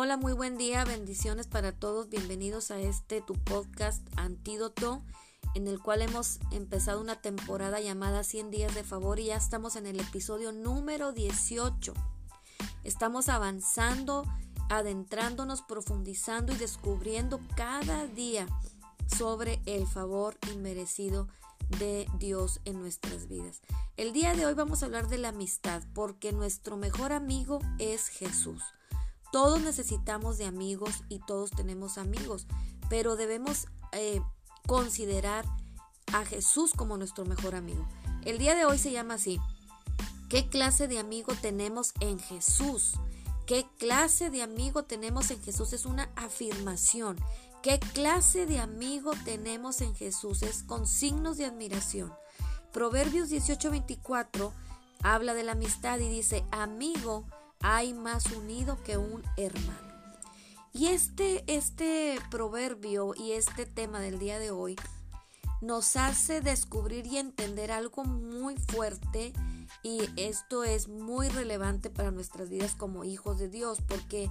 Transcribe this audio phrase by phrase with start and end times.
[0.00, 5.02] Hola, muy buen día, bendiciones para todos, bienvenidos a este tu podcast Antídoto,
[5.56, 9.74] en el cual hemos empezado una temporada llamada 100 días de favor y ya estamos
[9.74, 11.94] en el episodio número 18.
[12.84, 14.24] Estamos avanzando,
[14.68, 18.46] adentrándonos, profundizando y descubriendo cada día
[19.08, 21.26] sobre el favor inmerecido
[21.80, 23.62] de Dios en nuestras vidas.
[23.96, 28.06] El día de hoy vamos a hablar de la amistad porque nuestro mejor amigo es
[28.06, 28.62] Jesús.
[29.30, 32.46] Todos necesitamos de amigos y todos tenemos amigos,
[32.88, 34.22] pero debemos eh,
[34.66, 35.44] considerar
[36.12, 37.86] a Jesús como nuestro mejor amigo.
[38.24, 39.38] El día de hoy se llama así.
[40.28, 42.94] ¿Qué clase de amigo tenemos en Jesús?
[43.46, 45.72] ¿Qué clase de amigo tenemos en Jesús?
[45.72, 47.16] Es una afirmación.
[47.62, 50.42] ¿Qué clase de amigo tenemos en Jesús?
[50.42, 52.12] Es con signos de admiración.
[52.72, 54.52] Proverbios 18:24
[55.02, 57.24] habla de la amistad y dice, amigo
[57.60, 59.88] hay más unido que un hermano.
[60.72, 64.76] Y este, este proverbio y este tema del día de hoy
[65.60, 69.32] nos hace descubrir y entender algo muy fuerte
[69.82, 74.30] y esto es muy relevante para nuestras vidas como hijos de Dios porque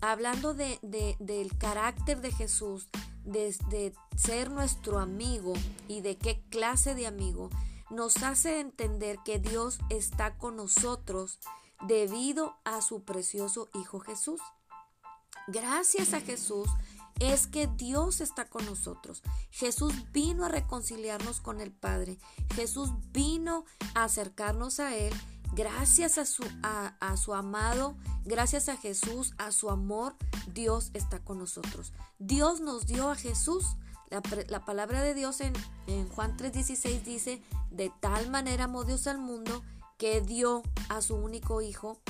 [0.00, 0.78] hablando de,
[1.18, 2.88] del carácter de Jesús,
[3.24, 5.54] de, de ser nuestro amigo
[5.88, 7.50] y de qué clase de amigo,
[7.90, 11.40] nos hace entender que Dios está con nosotros
[11.82, 14.40] debido a su precioso Hijo Jesús.
[15.46, 16.68] Gracias a Jesús
[17.18, 19.22] es que Dios está con nosotros.
[19.50, 22.18] Jesús vino a reconciliarnos con el Padre.
[22.54, 23.64] Jesús vino
[23.94, 25.12] a acercarnos a Él
[25.52, 30.14] Gracias a su, a, su amado, gracias a Jesús, a su amor,
[30.52, 31.92] Dios está con nosotros.
[32.20, 33.76] Dios nos dio a Jesús.
[34.10, 35.52] La, palabra de Dios en,
[35.86, 39.62] en Juan 3:16 dice, de tal manera amó Dios al mundo
[40.00, 42.00] que dio a su único Hijo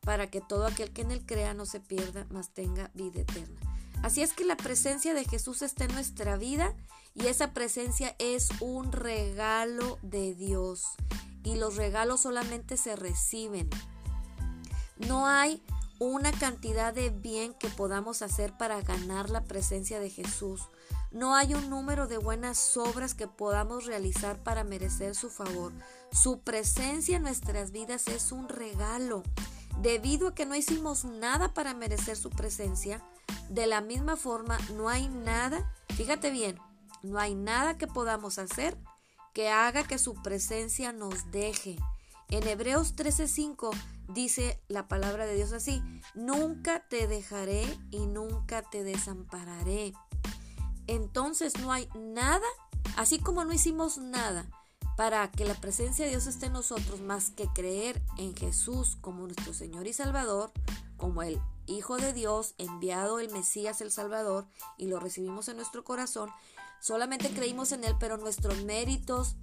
[0.00, 3.60] para que todo aquel que en él crea no se pierda, mas tenga vida eterna.
[4.02, 6.74] Así es que la presencia de Jesús está en nuestra vida
[7.14, 10.86] y esa presencia es un regalo de Dios
[11.44, 13.70] y los regalos solamente se reciben.
[14.96, 15.62] No hay
[16.00, 20.62] una cantidad de bien que podamos hacer para ganar la presencia de Jesús.
[21.10, 25.72] No hay un número de buenas obras que podamos realizar para merecer su favor.
[26.12, 29.24] Su presencia en nuestras vidas es un regalo.
[29.80, 33.02] Debido a que no hicimos nada para merecer su presencia,
[33.48, 36.58] de la misma forma no hay nada, fíjate bien,
[37.02, 38.78] no hay nada que podamos hacer
[39.32, 41.76] que haga que su presencia nos deje.
[42.28, 43.70] En Hebreos 13:5
[44.08, 45.82] dice la palabra de Dios así,
[46.14, 49.92] nunca te dejaré y nunca te desampararé.
[50.90, 52.46] Entonces no hay nada,
[52.96, 54.50] así como no hicimos nada
[54.96, 59.24] para que la presencia de Dios esté en nosotros más que creer en Jesús como
[59.24, 60.52] nuestro Señor y Salvador,
[60.96, 65.84] como el Hijo de Dios, enviado el Mesías el Salvador, y lo recibimos en nuestro
[65.84, 66.30] corazón,
[66.80, 69.36] Solamente creímos en Él, pero nuestros méritos,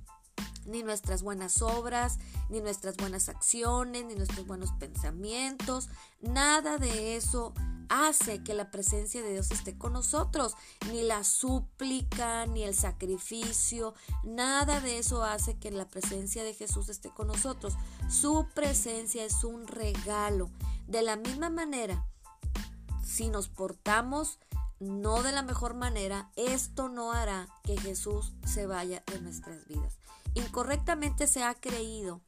[0.67, 2.19] ni nuestras buenas obras,
[2.49, 5.89] ni nuestras buenas acciones, ni nuestros buenos pensamientos,
[6.21, 7.53] nada de eso
[7.89, 10.55] hace que la presencia de Dios esté con nosotros,
[10.91, 16.89] ni la súplica, ni el sacrificio, nada de eso hace que la presencia de Jesús
[16.89, 17.75] esté con nosotros.
[18.09, 20.49] Su presencia es un regalo.
[20.87, 22.05] De la misma manera,
[23.03, 24.39] si nos portamos
[24.79, 29.97] no de la mejor manera, esto no hará que Jesús se vaya de nuestras vidas.
[30.37, 32.21] Incorrectamente se ha creído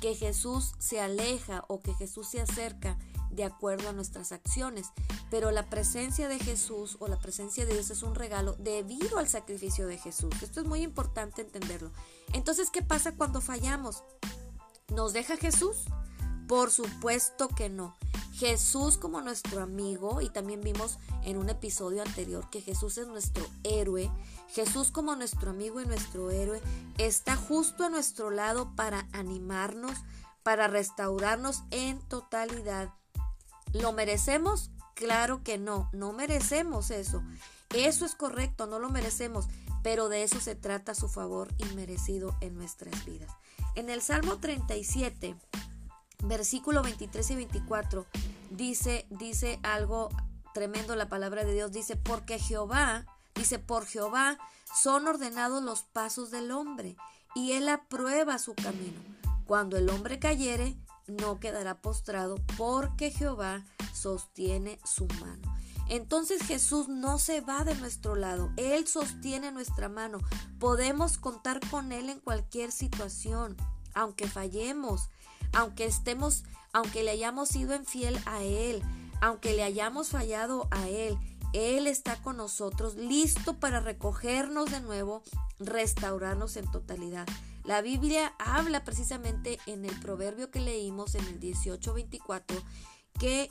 [0.00, 2.96] que Jesús se aleja o que Jesús se acerca
[3.30, 4.92] de acuerdo a nuestras acciones,
[5.28, 9.26] pero la presencia de Jesús o la presencia de Dios es un regalo debido al
[9.26, 10.40] sacrificio de Jesús.
[10.40, 11.90] Esto es muy importante entenderlo.
[12.32, 14.04] Entonces, ¿qué pasa cuando fallamos?
[14.94, 15.86] ¿Nos deja Jesús?
[16.46, 17.96] Por supuesto que no.
[18.36, 23.46] Jesús como nuestro amigo y también vimos en un episodio anterior que Jesús es nuestro
[23.64, 24.10] héroe.
[24.48, 26.60] Jesús como nuestro amigo y nuestro héroe
[26.98, 29.96] está justo a nuestro lado para animarnos,
[30.42, 32.92] para restaurarnos en totalidad.
[33.72, 34.70] ¿Lo merecemos?
[34.94, 37.22] Claro que no, no merecemos eso.
[37.74, 39.46] Eso es correcto, no lo merecemos,
[39.82, 43.32] pero de eso se trata su favor inmerecido en nuestras vidas.
[43.76, 45.36] En el Salmo 37,
[46.28, 48.06] versículo 23 y 24
[48.50, 50.08] dice, dice algo
[50.54, 54.38] tremendo la palabra de Dios, dice, porque Jehová, dice, por Jehová
[54.74, 56.96] son ordenados los pasos del hombre,
[57.34, 58.98] y él aprueba su camino.
[59.46, 60.76] Cuando el hombre cayere,
[61.06, 65.56] no quedará postrado, porque Jehová sostiene su mano.
[65.88, 70.18] Entonces Jesús no se va de nuestro lado, Él sostiene nuestra mano.
[70.58, 73.56] Podemos contar con Él en cualquier situación,
[73.94, 75.10] aunque fallemos,
[75.52, 78.82] aunque estemos, aunque le hayamos sido infiel a Él,
[79.20, 81.16] aunque le hayamos fallado a Él,
[81.52, 85.22] Él está con nosotros, listo para recogernos de nuevo,
[85.58, 87.26] restaurarnos en totalidad.
[87.64, 92.62] La Biblia habla precisamente en el proverbio que leímos en el 18:24
[93.18, 93.48] que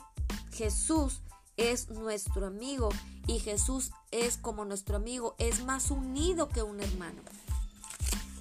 [0.52, 1.20] Jesús
[1.56, 2.88] es nuestro amigo
[3.26, 7.22] y Jesús es como nuestro amigo, es más unido que un hermano.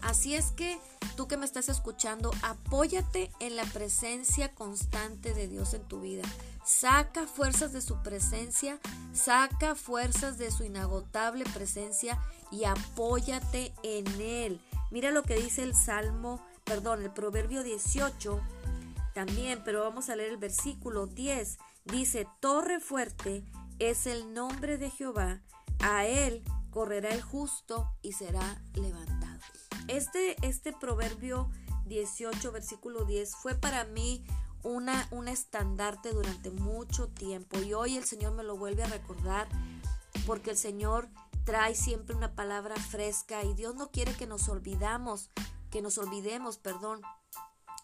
[0.05, 0.79] Así es que
[1.17, 6.21] tú que me estás escuchando, apóyate en la presencia constante de Dios en tu vida.
[6.63, 8.79] Saca fuerzas de su presencia,
[9.13, 12.19] saca fuerzas de su inagotable presencia
[12.51, 14.61] y apóyate en Él.
[14.91, 18.39] Mira lo que dice el Salmo, perdón, el Proverbio 18
[19.15, 21.57] también, pero vamos a leer el versículo 10.
[21.85, 23.43] Dice, torre fuerte
[23.79, 25.41] es el nombre de Jehová,
[25.79, 29.14] a Él correrá el justo y será levantado.
[29.87, 31.49] Este, este proverbio
[31.85, 34.23] 18, versículo 10, fue para mí
[34.63, 37.59] una, un estandarte durante mucho tiempo.
[37.59, 39.47] Y hoy el Señor me lo vuelve a recordar
[40.25, 41.07] porque el Señor
[41.43, 45.29] trae siempre una palabra fresca y Dios no quiere que nos olvidamos,
[45.69, 47.01] que nos olvidemos, perdón,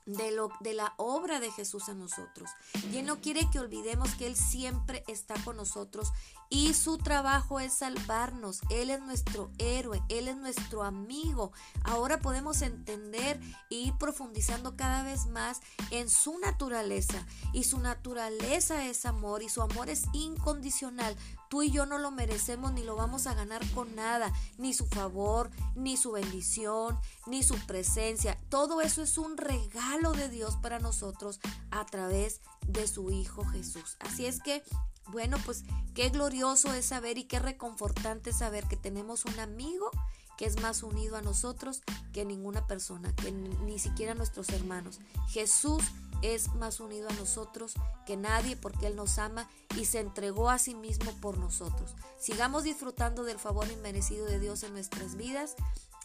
[0.06, 2.50] de, lo, de la obra de Jesús en nosotros.
[2.92, 6.12] Y Él no quiere que olvidemos que Él siempre está con nosotros
[6.53, 8.59] y su trabajo es salvarnos.
[8.69, 11.53] Él es nuestro héroe, Él es nuestro amigo.
[11.86, 13.39] Ahora podemos entender
[13.69, 15.62] e ir profundizando cada vez más
[15.92, 17.25] en su naturaleza.
[17.53, 21.15] Y su naturaleza es amor y su amor es incondicional.
[21.50, 24.86] Tú y yo no lo merecemos ni lo vamos a ganar con nada, ni su
[24.86, 28.38] favor, ni su bendición, ni su presencia.
[28.50, 33.97] Todo eso es un regalo de Dios para nosotros a través de su Hijo Jesús.
[33.99, 34.63] Así es que,
[35.07, 39.91] bueno, pues qué glorioso es saber y qué reconfortante saber que tenemos un amigo
[40.38, 41.81] que es más unido a nosotros
[42.13, 45.01] que ninguna persona, que ni siquiera nuestros hermanos.
[45.27, 45.83] Jesús
[46.21, 47.73] es más unido a nosotros
[48.05, 51.95] que nadie porque Él nos ama y se entregó a sí mismo por nosotros.
[52.17, 55.55] Sigamos disfrutando del favor inmerecido de Dios en nuestras vidas.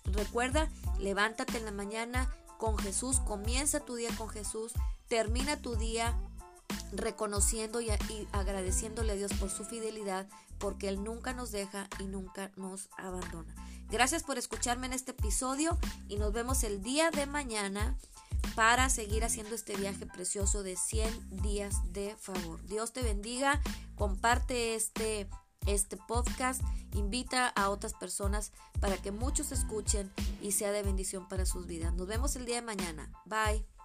[0.05, 4.73] Recuerda, levántate en la mañana con Jesús, comienza tu día con Jesús,
[5.09, 6.19] termina tu día
[6.93, 7.91] reconociendo y,
[8.33, 10.27] agradeciéndole a Dios por su fidelidad,
[10.59, 13.55] porque Él nunca nos deja y nunca nos abandona.
[13.89, 17.97] Gracias por escucharme en este episodio y nos vemos el día de mañana
[18.55, 22.63] para seguir haciendo este viaje precioso de 100 días de favor.
[22.67, 23.61] Dios te bendiga,
[23.97, 25.29] comparte este,
[25.67, 26.63] este podcast,
[26.95, 31.95] invita a otras personas para que muchos escuchen y sea de bendición para sus vidas.
[31.95, 33.11] Nos vemos el día de mañana.
[33.25, 33.76] Bye.